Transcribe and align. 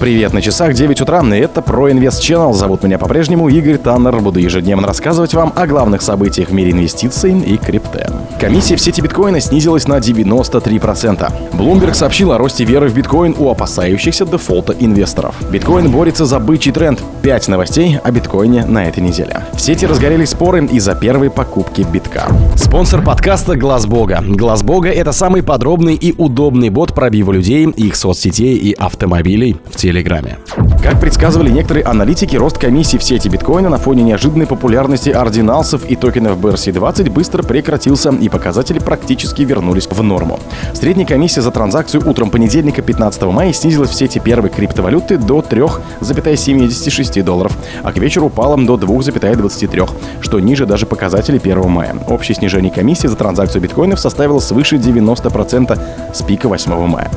Привет, 0.00 0.32
на 0.32 0.40
часах 0.40 0.74
9 0.74 1.00
утра, 1.00 1.24
и 1.34 1.38
это 1.40 1.60
про 1.60 1.90
Инвест 1.90 2.22
Channel. 2.22 2.52
Зовут 2.52 2.84
меня 2.84 2.98
по-прежнему 2.98 3.48
Игорь 3.48 3.78
Таннер. 3.78 4.20
Буду 4.20 4.38
ежедневно 4.38 4.86
рассказывать 4.86 5.34
вам 5.34 5.52
о 5.56 5.66
главных 5.66 6.02
событиях 6.02 6.50
в 6.50 6.52
мире 6.52 6.70
инвестиций 6.70 7.36
и 7.36 7.56
крипты. 7.56 8.06
Комиссия 8.40 8.76
в 8.76 8.80
сети 8.80 9.00
биткоина 9.00 9.40
снизилась 9.40 9.88
на 9.88 9.98
93%. 9.98 11.32
Bloomberg 11.52 11.94
сообщил 11.94 12.30
о 12.30 12.38
росте 12.38 12.62
веры 12.62 12.88
в 12.88 12.94
биткоин 12.94 13.34
у 13.36 13.50
опасающихся 13.50 14.24
дефолта 14.24 14.72
инвесторов. 14.78 15.34
Биткоин 15.50 15.90
борется 15.90 16.26
за 16.26 16.38
бычий 16.38 16.70
тренд. 16.70 17.00
Пять 17.20 17.48
новостей 17.48 17.98
о 17.98 18.12
биткоине 18.12 18.66
на 18.66 18.86
этой 18.86 19.02
неделе. 19.02 19.42
В 19.54 19.60
сети 19.60 19.84
разгорелись 19.84 20.30
споры 20.30 20.64
из-за 20.66 20.94
первой 20.94 21.30
покупки 21.30 21.84
битка. 21.92 22.28
Спонсор 22.54 23.02
подкаста 23.02 23.56
Глаз 23.56 23.86
Бога. 23.86 24.22
Глаз 24.24 24.62
Бога— 24.62 24.88
это 24.92 25.10
самый 25.10 25.42
подробный 25.42 25.96
и 25.96 26.14
удобный 26.16 26.70
бот 26.70 26.94
пробива 26.94 27.32
людей, 27.32 27.66
их 27.66 27.96
соцсетей 27.96 28.56
и 28.56 28.72
автомобилей 28.74 29.56
в 29.68 29.76
Телеграме. 29.88 30.36
Как 30.82 31.00
предсказывали 31.00 31.50
некоторые 31.50 31.84
аналитики, 31.84 32.36
рост 32.36 32.58
комиссии 32.58 32.98
в 32.98 33.02
сети 33.02 33.28
биткоина 33.28 33.70
на 33.70 33.78
фоне 33.78 34.02
неожиданной 34.02 34.46
популярности 34.46 35.08
ординалсов 35.08 35.86
и 35.88 35.96
токенов 35.96 36.38
BRC-20 36.38 37.10
быстро 37.10 37.42
прекратился, 37.42 38.10
и 38.10 38.28
показатели 38.28 38.80
практически 38.80 39.42
вернулись 39.42 39.88
в 39.90 40.02
норму. 40.02 40.40
Средняя 40.74 41.06
комиссия 41.06 41.40
за 41.40 41.52
транзакцию 41.52 42.06
утром 42.06 42.28
понедельника 42.28 42.82
15 42.82 43.22
мая 43.22 43.54
снизилась 43.54 43.88
в 43.88 43.94
сети 43.94 44.18
первой 44.18 44.50
криптовалюты 44.50 45.16
до 45.16 45.40
3,76 45.40 47.22
долларов, 47.22 47.56
а 47.82 47.90
к 47.90 47.96
вечеру 47.96 48.26
упала 48.26 48.58
до 48.58 48.74
2,23, 48.74 49.88
что 50.20 50.38
ниже 50.38 50.66
даже 50.66 50.84
показателей 50.84 51.38
1 51.38 51.66
мая. 51.70 51.96
Общее 52.08 52.36
снижение 52.36 52.70
комиссии 52.70 53.06
за 53.06 53.16
транзакцию 53.16 53.62
биткоинов 53.62 53.98
составило 53.98 54.38
свыше 54.38 54.76
90% 54.76 55.78
с 56.12 56.22
пика 56.22 56.46
8 56.46 56.86
мая. 56.86 57.10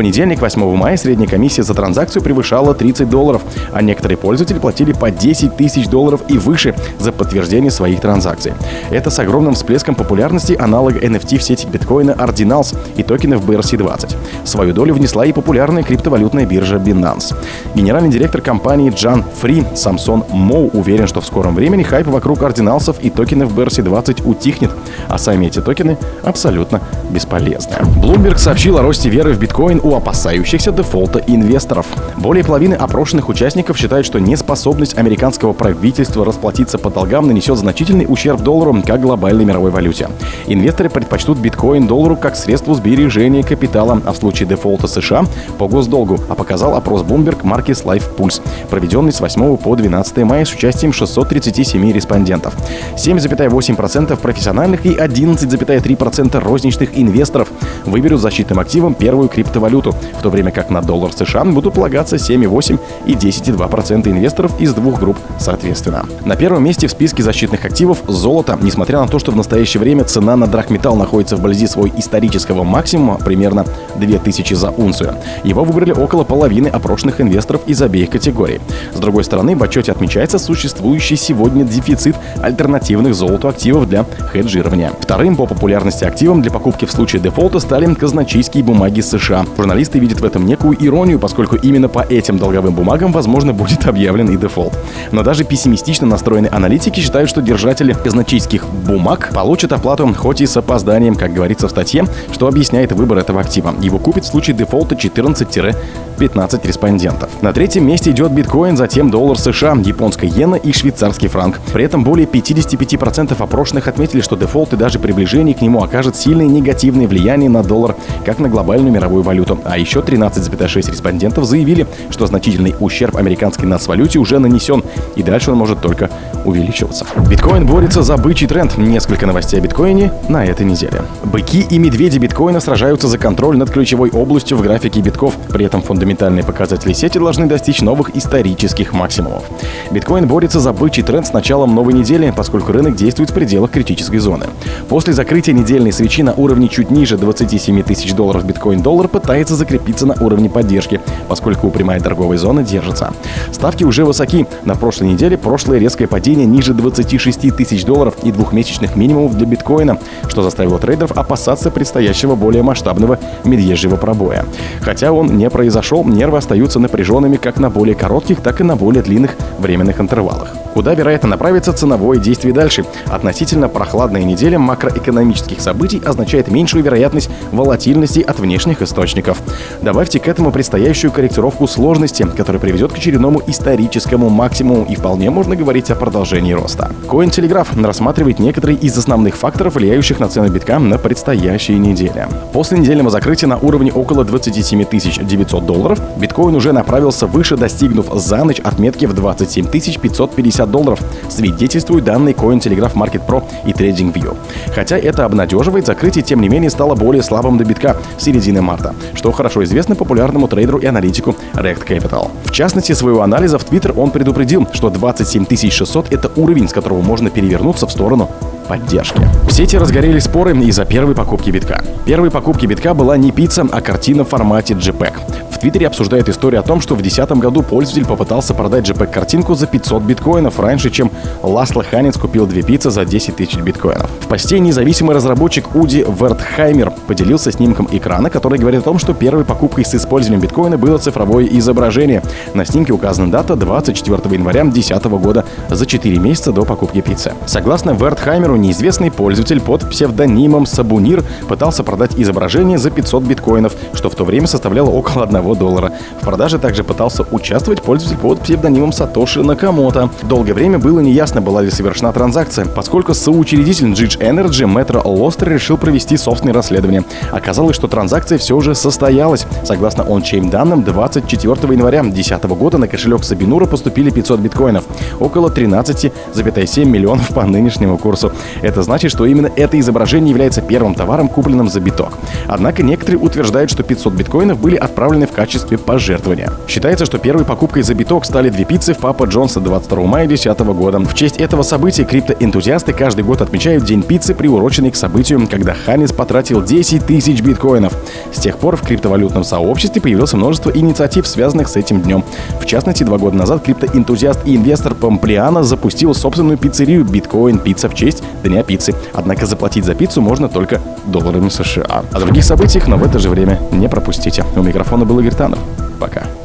Понедельник 0.00 0.40
8 0.40 0.76
мая 0.76 0.96
средняя 0.96 1.28
комиссия 1.28 1.62
за 1.62 1.74
транзакцию 1.74 2.22
превышала 2.22 2.74
30 2.74 3.10
долларов, 3.10 3.42
а 3.70 3.82
некоторые 3.82 4.16
пользователи 4.16 4.58
платили 4.58 4.94
по 4.94 5.10
10 5.10 5.58
тысяч 5.58 5.88
долларов 5.88 6.22
и 6.26 6.38
выше 6.38 6.74
за 6.98 7.12
подтверждение 7.12 7.70
своих 7.70 8.00
транзакций. 8.00 8.54
Это 8.90 9.10
с 9.10 9.18
огромным 9.18 9.52
всплеском 9.52 9.94
популярности 9.94 10.56
аналог 10.58 10.94
NFT 10.94 11.36
в 11.36 11.42
сети 11.42 11.66
биткоина 11.66 12.12
Ordinals 12.12 12.74
и 12.96 13.02
токенов 13.02 13.44
BRC20. 13.44 14.16
Свою 14.44 14.72
долю 14.72 14.94
внесла 14.94 15.26
и 15.26 15.34
популярная 15.34 15.82
криптовалютная 15.82 16.46
биржа 16.46 16.76
Binance. 16.76 17.36
Генеральный 17.74 18.08
директор 18.08 18.40
компании 18.40 18.88
Джан 18.88 19.22
Фри 19.42 19.66
Самсон 19.74 20.24
Моу 20.30 20.70
уверен, 20.72 21.08
что 21.08 21.20
в 21.20 21.26
скором 21.26 21.54
времени 21.54 21.82
хайп 21.82 22.06
вокруг 22.06 22.42
ординалсов 22.42 22.96
и 23.02 23.10
токенов 23.10 23.52
BRC20 23.52 24.26
утихнет, 24.26 24.70
а 25.10 25.18
сами 25.18 25.48
эти 25.48 25.60
токены 25.60 25.98
абсолютно 26.22 26.80
бесполезны. 27.10 27.74
Bloomberg 27.96 28.38
сообщил 28.38 28.78
о 28.78 28.82
росте 28.82 29.10
веры 29.10 29.34
в 29.34 29.38
биткоин 29.38 29.78
у 29.82 29.89
опасающихся 29.96 30.72
дефолта 30.72 31.22
инвесторов. 31.26 31.86
Более 32.16 32.44
половины 32.44 32.74
опрошенных 32.74 33.28
участников 33.28 33.78
считают, 33.78 34.06
что 34.06 34.20
неспособность 34.20 34.96
американского 34.96 35.52
правительства 35.52 36.24
расплатиться 36.24 36.78
по 36.78 36.90
долгам 36.90 37.26
нанесет 37.26 37.58
значительный 37.58 38.06
ущерб 38.08 38.42
доллару 38.42 38.82
как 38.86 39.00
глобальной 39.00 39.44
мировой 39.44 39.70
валюте. 39.70 40.08
Инвесторы 40.46 40.90
предпочтут 40.90 41.38
биткоин 41.38 41.86
доллару 41.86 42.16
как 42.16 42.36
средство 42.36 42.74
сбережения 42.74 43.42
капитала, 43.42 44.00
а 44.04 44.12
в 44.12 44.16
случае 44.16 44.48
дефолта 44.48 44.86
США 44.86 45.24
по 45.58 45.66
госдолгу, 45.66 46.20
а 46.28 46.34
показал 46.34 46.74
опрос 46.76 47.02
Bloomberg 47.02 47.42
Markets 47.42 47.84
Life 47.84 48.16
Pulse, 48.16 48.42
проведенный 48.68 49.12
с 49.12 49.20
8 49.20 49.56
по 49.56 49.74
12 49.76 50.18
мая 50.18 50.44
с 50.44 50.52
участием 50.52 50.92
637 50.92 51.92
респондентов. 51.92 52.54
7,8% 52.96 54.16
профессиональных 54.16 54.86
и 54.86 54.90
11,3% 54.90 56.38
розничных 56.38 56.98
инвесторов 56.98 57.48
выберут 57.86 58.20
защитным 58.20 58.60
активом 58.60 58.94
первую 58.94 59.28
криптовалюту, 59.28 59.69
в 59.78 60.22
то 60.22 60.30
время 60.30 60.50
как 60.50 60.70
на 60.70 60.82
доллар 60.82 61.12
США 61.12 61.44
будут 61.44 61.74
полагаться 61.74 62.16
7,8 62.16 62.78
и 63.06 63.14
10,2% 63.14 64.08
инвесторов 64.08 64.60
из 64.60 64.74
двух 64.74 64.98
групп 64.98 65.16
соответственно. 65.38 66.04
На 66.24 66.36
первом 66.36 66.64
месте 66.64 66.86
в 66.86 66.90
списке 66.90 67.22
защитных 67.22 67.64
активов 67.64 67.98
золото, 68.06 68.58
несмотря 68.60 69.00
на 69.00 69.08
то, 69.08 69.18
что 69.18 69.32
в 69.32 69.36
настоящее 69.36 69.80
время 69.80 70.04
цена 70.04 70.36
на 70.36 70.46
драгметалл 70.46 70.96
находится 70.96 71.36
вблизи 71.36 71.66
свой 71.66 71.92
исторического 71.96 72.64
максимума, 72.64 73.18
примерно 73.18 73.64
2000 73.96 74.54
за 74.54 74.70
унцию. 74.70 75.14
Его 75.44 75.64
выбрали 75.64 75.92
около 75.92 76.24
половины 76.24 76.68
опрошенных 76.68 77.20
инвесторов 77.20 77.62
из 77.66 77.80
обеих 77.82 78.10
категорий. 78.10 78.60
С 78.94 78.98
другой 78.98 79.24
стороны, 79.24 79.56
в 79.56 79.62
отчете 79.62 79.92
отмечается 79.92 80.38
существующий 80.38 81.16
сегодня 81.16 81.64
дефицит 81.64 82.16
альтернативных 82.42 83.14
золоту 83.14 83.48
активов 83.48 83.88
для 83.88 84.04
хеджирования. 84.32 84.92
Вторым 85.00 85.36
по 85.36 85.46
популярности 85.46 86.04
активом 86.04 86.42
для 86.42 86.50
покупки 86.50 86.84
в 86.84 86.92
случае 86.92 87.22
дефолта 87.22 87.60
стали 87.60 87.90
казначейские 87.94 88.62
бумаги 88.62 89.00
США. 89.00 89.44
Журналисты 89.60 89.98
видят 89.98 90.22
в 90.22 90.24
этом 90.24 90.46
некую 90.46 90.74
иронию, 90.82 91.18
поскольку 91.18 91.54
именно 91.54 91.90
по 91.90 92.00
этим 92.00 92.38
долговым 92.38 92.74
бумагам, 92.74 93.12
возможно, 93.12 93.52
будет 93.52 93.86
объявлен 93.86 94.30
и 94.30 94.38
дефолт. 94.38 94.72
Но 95.12 95.22
даже 95.22 95.44
пессимистично 95.44 96.06
настроенные 96.06 96.48
аналитики 96.48 97.00
считают, 97.00 97.28
что 97.28 97.42
держатели 97.42 97.92
казначейских 97.92 98.66
бумаг 98.66 99.30
получат 99.34 99.72
оплату 99.72 100.10
хоть 100.14 100.40
и 100.40 100.46
с 100.46 100.56
опозданием, 100.56 101.14
как 101.14 101.34
говорится 101.34 101.68
в 101.68 101.72
статье, 101.72 102.06
что 102.32 102.48
объясняет 102.48 102.92
выбор 102.92 103.18
этого 103.18 103.42
актива. 103.42 103.74
Его 103.82 103.98
купит 103.98 104.24
в 104.24 104.28
случае 104.28 104.56
дефолта 104.56 104.96
14 104.96 105.76
15 106.20 106.66
респондентов. 106.66 107.30
На 107.42 107.52
третьем 107.52 107.86
месте 107.86 108.10
идет 108.10 108.30
биткоин, 108.30 108.76
затем 108.76 109.10
доллар 109.10 109.38
США, 109.38 109.74
японская 109.82 110.30
иена 110.30 110.56
и 110.56 110.70
швейцарский 110.70 111.28
франк. 111.28 111.58
При 111.72 111.82
этом 111.82 112.04
более 112.04 112.26
55% 112.26 113.34
опрошенных 113.42 113.88
отметили, 113.88 114.20
что 114.20 114.36
дефолт 114.36 114.74
и 114.74 114.76
даже 114.76 114.98
приближение 114.98 115.54
к 115.54 115.62
нему 115.62 115.82
окажет 115.82 116.16
сильное 116.16 116.46
негативное 116.46 117.08
влияние 117.08 117.48
на 117.48 117.62
доллар, 117.62 117.96
как 118.24 118.38
на 118.38 118.50
глобальную 118.50 118.92
мировую 118.92 119.22
валюту. 119.22 119.49
А 119.64 119.78
еще 119.78 120.00
13,6 120.00 120.90
респондентов 120.90 121.44
заявили, 121.44 121.86
что 122.10 122.26
значительный 122.26 122.74
ущерб 122.78 123.16
американской 123.16 123.66
нацвалюте 123.66 124.18
уже 124.18 124.38
нанесен, 124.38 124.82
и 125.16 125.22
дальше 125.22 125.50
он 125.50 125.58
может 125.58 125.80
только 125.80 126.10
увеличиваться. 126.44 127.06
Биткоин 127.28 127.66
борется 127.66 128.02
за 128.02 128.16
бычий 128.16 128.46
тренд. 128.46 128.76
Несколько 128.78 129.26
новостей 129.26 129.60
о 129.60 129.62
биткоине 129.62 130.12
на 130.28 130.44
этой 130.44 130.64
неделе. 130.66 131.02
Быки 131.24 131.64
и 131.68 131.78
медведи 131.78 132.18
биткоина 132.18 132.60
сражаются 132.60 133.08
за 133.08 133.18
контроль 133.18 133.56
над 133.56 133.70
ключевой 133.70 134.10
областью 134.10 134.56
в 134.56 134.62
графике 134.62 135.00
битков. 135.00 135.34
При 135.48 135.64
этом 135.64 135.82
фундаментальные 135.82 136.44
показатели 136.44 136.92
сети 136.92 137.18
должны 137.18 137.46
достичь 137.46 137.80
новых 137.80 138.16
исторических 138.16 138.92
максимумов. 138.92 139.44
Биткоин 139.90 140.26
борется 140.26 140.60
за 140.60 140.72
бычий 140.72 141.02
тренд 141.02 141.26
с 141.26 141.32
началом 141.32 141.74
новой 141.74 141.92
недели, 141.92 142.32
поскольку 142.34 142.72
рынок 142.72 142.96
действует 142.96 143.30
в 143.30 143.34
пределах 143.34 143.70
критической 143.70 144.18
зоны. 144.18 144.46
После 144.88 145.12
закрытия 145.12 145.54
недельной 145.54 145.92
свечи 145.92 146.22
на 146.22 146.32
уровне 146.32 146.68
чуть 146.68 146.90
ниже 146.90 147.18
27 147.18 147.82
тысяч 147.82 148.14
долларов 148.14 148.44
биткоин-доллар 148.44 149.08
пытается 149.08 149.39
закрепиться 149.48 150.06
на 150.06 150.14
уровне 150.14 150.48
поддержки, 150.48 151.00
поскольку 151.28 151.70
прямая 151.70 152.00
торговая 152.00 152.38
зона 152.38 152.62
держится. 152.62 153.12
Ставки 153.52 153.84
уже 153.84 154.04
высоки. 154.04 154.46
На 154.64 154.74
прошлой 154.74 155.08
неделе 155.08 155.38
прошлое 155.38 155.78
резкое 155.78 156.06
падение 156.06 156.46
ниже 156.46 156.74
26 156.74 157.56
тысяч 157.56 157.84
долларов 157.84 158.14
и 158.22 158.32
двухмесячных 158.32 158.96
минимумов 158.96 159.36
для 159.36 159.46
биткоина, 159.46 159.98
что 160.28 160.42
заставило 160.42 160.78
трейдеров 160.78 161.12
опасаться 161.12 161.70
предстоящего 161.70 162.34
более 162.34 162.62
масштабного 162.62 163.18
медвежьего 163.44 163.96
пробоя. 163.96 164.44
Хотя 164.80 165.12
он 165.12 165.36
не 165.36 165.48
произошел, 165.50 166.04
нервы 166.04 166.38
остаются 166.38 166.78
напряженными 166.78 167.36
как 167.36 167.58
на 167.58 167.70
более 167.70 167.94
коротких, 167.94 168.40
так 168.40 168.60
и 168.60 168.64
на 168.64 168.76
более 168.76 169.02
длинных 169.02 169.36
временных 169.58 170.00
интервалах. 170.00 170.59
Куда, 170.72 170.94
вероятно, 170.94 171.28
направится 171.28 171.72
ценовое 171.72 172.18
действие 172.18 172.54
дальше? 172.54 172.84
Относительно 173.06 173.68
прохладная 173.68 174.22
неделя 174.22 174.58
макроэкономических 174.58 175.60
событий 175.60 176.00
означает 176.04 176.48
меньшую 176.48 176.84
вероятность 176.84 177.28
волатильности 177.50 178.20
от 178.20 178.38
внешних 178.38 178.80
источников. 178.80 179.42
Добавьте 179.82 180.20
к 180.20 180.28
этому 180.28 180.52
предстоящую 180.52 181.10
корректировку 181.10 181.66
сложности, 181.66 182.24
которая 182.36 182.60
приведет 182.60 182.92
к 182.92 182.96
очередному 182.98 183.42
историческому 183.46 184.28
максимуму 184.28 184.86
и 184.88 184.94
вполне 184.94 185.30
можно 185.30 185.56
говорить 185.56 185.90
о 185.90 185.96
продолжении 185.96 186.52
роста. 186.52 186.90
Cointelegraph 187.08 187.82
рассматривает 187.84 188.38
некоторые 188.38 188.78
из 188.78 188.96
основных 188.96 189.34
факторов, 189.36 189.74
влияющих 189.74 190.20
на 190.20 190.28
цену 190.28 190.48
битка 190.50 190.78
на 190.78 190.98
предстоящие 190.98 191.78
недели. 191.78 192.28
После 192.52 192.78
недельного 192.78 193.10
закрытия 193.10 193.48
на 193.48 193.58
уровне 193.58 193.92
около 193.92 194.24
27 194.24 194.84
900 194.90 195.66
долларов 195.66 196.00
биткоин 196.16 196.54
уже 196.54 196.72
направился 196.72 197.26
выше, 197.26 197.56
достигнув 197.56 198.06
за 198.14 198.44
ночь 198.44 198.60
отметки 198.60 199.06
в 199.06 199.14
27 199.14 199.66
550 199.66 200.59
150 200.60 200.70
долларов, 200.70 201.00
свидетельствуют 201.28 202.04
данные 202.04 202.34
Cointelegraph 202.34 202.94
Market 202.94 203.26
Pro 203.26 203.42
и 203.64 203.72
TradingView. 203.72 204.36
Хотя 204.74 204.98
это 204.98 205.24
обнадеживает, 205.24 205.86
закрытие 205.86 206.22
тем 206.22 206.40
не 206.40 206.48
менее 206.48 206.70
стало 206.70 206.94
более 206.94 207.22
слабым 207.22 207.58
до 207.58 207.64
битка 207.64 207.96
середины 208.18 208.60
марта, 208.60 208.94
что 209.14 209.32
хорошо 209.32 209.64
известно 209.64 209.94
популярному 209.94 210.48
трейдеру 210.48 210.78
и 210.78 210.86
аналитику 210.86 211.34
Rect 211.54 211.86
Capital. 211.86 212.30
В 212.44 212.50
частности, 212.50 212.92
своего 212.92 213.22
анализа 213.22 213.58
в 213.58 213.64
Twitter 213.64 213.92
он 213.96 214.10
предупредил, 214.10 214.66
что 214.72 214.90
27 214.90 215.46
600— 215.70 216.06
это 216.12 216.30
уровень, 216.36 216.68
с 216.68 216.72
которого 216.72 217.00
можно 217.00 217.30
перевернуться 217.30 217.86
в 217.86 217.92
сторону 217.92 218.30
поддержки. 218.68 219.20
В 219.48 219.52
сети 219.52 219.76
разгорелись 219.76 220.24
споры 220.24 220.56
из-за 220.56 220.84
первой 220.84 221.14
покупки 221.14 221.50
битка. 221.50 221.84
Первой 222.04 222.30
покупки 222.30 222.66
битка 222.66 222.94
была 222.94 223.16
не 223.16 223.32
пицца, 223.32 223.66
а 223.70 223.80
картина 223.80 224.24
в 224.24 224.28
формате 224.28 224.74
JPEG 224.74 225.39
Твиттере 225.60 225.88
обсуждают 225.88 226.28
историю 226.30 226.60
о 226.60 226.62
том, 226.62 226.80
что 226.80 226.94
в 226.94 227.02
2010 227.02 227.38
году 227.38 227.62
пользователь 227.62 228.06
попытался 228.06 228.54
продать 228.54 228.88
JPEG-картинку 228.88 229.54
за 229.54 229.66
500 229.66 230.02
биткоинов 230.02 230.58
раньше, 230.58 230.90
чем 230.90 231.10
Ласло 231.42 231.82
Ханец 231.82 232.16
купил 232.16 232.46
две 232.46 232.62
пиццы 232.62 232.90
за 232.90 233.04
10 233.04 233.36
тысяч 233.36 233.58
биткоинов. 233.58 234.08
В 234.22 234.26
посте 234.26 234.58
независимый 234.58 235.14
разработчик 235.14 235.74
Уди 235.74 236.02
Вертхаймер 236.08 236.92
поделился 237.06 237.52
снимком 237.52 237.88
экрана, 237.92 238.30
который 238.30 238.58
говорит 238.58 238.80
о 238.80 238.84
том, 238.84 238.98
что 238.98 239.12
первой 239.12 239.44
покупкой 239.44 239.84
с 239.84 239.94
использованием 239.94 240.40
биткоина 240.40 240.78
было 240.78 240.96
цифровое 240.96 241.44
изображение. 241.44 242.22
На 242.54 242.64
снимке 242.64 242.94
указана 242.94 243.30
дата 243.30 243.54
24 243.54 244.34
января 244.34 244.62
2010 244.62 245.04
года, 245.04 245.44
за 245.68 245.84
4 245.84 246.18
месяца 246.18 246.52
до 246.52 246.64
покупки 246.64 247.02
пиццы. 247.02 247.34
Согласно 247.44 247.90
Вертхаймеру, 247.90 248.56
неизвестный 248.56 249.10
пользователь 249.10 249.60
под 249.60 249.90
псевдонимом 249.90 250.64
Сабунир 250.64 251.22
пытался 251.48 251.84
продать 251.84 252.12
изображение 252.16 252.78
за 252.78 252.90
500 252.90 253.24
биткоинов, 253.24 253.74
что 253.92 254.08
в 254.08 254.14
то 254.14 254.24
время 254.24 254.46
составляло 254.46 254.88
около 254.88 255.24
1 255.24 255.49
доллара. 255.54 255.92
В 256.20 256.24
продаже 256.24 256.58
также 256.58 256.84
пытался 256.84 257.24
участвовать 257.30 257.82
пользователь 257.82 258.18
под 258.20 258.40
псевдонимом 258.40 258.92
Сатоши 258.92 259.42
Накамото. 259.42 260.10
Долгое 260.22 260.54
время 260.54 260.78
было 260.78 261.00
неясно, 261.00 261.40
была 261.40 261.62
ли 261.62 261.70
совершена 261.70 262.12
транзакция, 262.12 262.66
поскольку 262.66 263.14
соучредитель 263.14 263.92
Jidge 263.92 264.18
Energy 264.20 264.66
Мэтро 264.66 265.00
Лостер 265.04 265.48
решил 265.50 265.76
провести 265.76 266.16
собственное 266.16 266.54
расследование. 266.54 267.04
Оказалось, 267.32 267.76
что 267.76 267.88
транзакция 267.88 268.38
все 268.38 268.60
же 268.60 268.74
состоялась. 268.74 269.46
Согласно 269.64 270.04
ончейн 270.04 270.50
данным, 270.50 270.82
24 270.82 271.74
января 271.74 272.02
2010 272.02 272.44
года 272.44 272.78
на 272.78 272.88
кошелек 272.88 273.24
Сабинура 273.24 273.66
поступили 273.66 274.10
500 274.10 274.40
биткоинов, 274.40 274.84
около 275.18 275.48
13,7 275.48 276.84
миллионов 276.84 277.28
по 277.28 277.44
нынешнему 277.44 277.98
курсу. 277.98 278.32
Это 278.62 278.82
значит, 278.82 279.10
что 279.10 279.26
именно 279.26 279.50
это 279.56 279.78
изображение 279.78 280.30
является 280.30 280.62
первым 280.62 280.94
товаром, 280.94 281.28
купленным 281.28 281.68
за 281.68 281.80
биток. 281.80 282.12
Однако 282.46 282.82
некоторые 282.82 283.18
утверждают, 283.18 283.70
что 283.70 283.82
500 283.82 284.14
биткоинов 284.14 284.60
были 284.60 284.76
отправлены 284.76 285.26
в 285.26 285.32
качестве 285.40 285.78
пожертвования. 285.78 286.52
Считается, 286.68 287.06
что 287.06 287.16
первой 287.16 287.46
покупкой 287.46 287.82
за 287.82 287.94
биток 287.94 288.26
стали 288.26 288.50
две 288.50 288.66
пиццы 288.66 288.92
в 288.92 288.98
Папа 288.98 289.24
Джонса 289.24 289.58
22 289.60 290.02
мая 290.02 290.26
2010 290.26 290.60
года. 290.74 290.98
В 290.98 291.14
честь 291.14 291.38
этого 291.38 291.62
события 291.62 292.04
криптоэнтузиасты 292.04 292.92
каждый 292.92 293.24
год 293.24 293.40
отмечают 293.40 293.84
День 293.84 294.02
пиццы, 294.02 294.34
приуроченный 294.34 294.90
к 294.90 294.96
событию, 294.96 295.48
когда 295.50 295.72
Ханис 295.72 296.12
потратил 296.12 296.62
10 296.62 297.06
тысяч 297.06 297.40
биткоинов. 297.40 297.94
С 298.34 298.38
тех 298.38 298.58
пор 298.58 298.76
в 298.76 298.82
криптовалютном 298.82 299.42
сообществе 299.42 300.02
появилось 300.02 300.34
множество 300.34 300.68
инициатив, 300.68 301.26
связанных 301.26 301.68
с 301.68 301.76
этим 301.76 302.02
днем. 302.02 302.22
В 302.60 302.66
частности, 302.66 303.02
два 303.02 303.16
года 303.16 303.38
назад 303.38 303.64
криптоэнтузиаст 303.64 304.46
и 304.46 304.56
инвестор 304.56 304.94
Помплиано 304.94 305.62
запустил 305.64 306.14
собственную 306.14 306.58
пиццерию 306.58 307.02
Биткоин 307.06 307.60
Пицца 307.60 307.88
в 307.88 307.94
честь 307.94 308.22
Дня 308.44 308.62
пиццы. 308.62 308.94
Однако 309.14 309.46
заплатить 309.46 309.86
за 309.86 309.94
пиццу 309.94 310.20
можно 310.20 310.50
только 310.50 310.82
долларами 311.06 311.48
США. 311.48 312.04
О 312.12 312.20
других 312.20 312.44
событиях, 312.44 312.88
но 312.88 312.98
в 312.98 313.04
это 313.04 313.18
же 313.18 313.30
время 313.30 313.58
не 313.72 313.88
пропустите. 313.88 314.44
У 314.54 314.62
микрофона 314.62 315.06
был 315.06 315.18
Игорь 315.20 315.29
Таннер. 315.36 315.58
Пока. 315.98 316.39